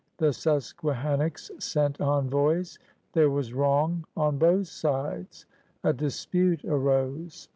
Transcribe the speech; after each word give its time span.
The 0.17 0.31
Susqudiannocks 0.31 1.61
sent 1.61 2.01
envoys. 2.01 2.79
There 3.13 3.29
was 3.29 3.53
wrong 3.53 4.03
on 4.17 4.39
both 4.39 4.65
sides. 4.65 5.45
A 5.83 5.93
dispute 5.93 6.65
arose. 6.65 7.47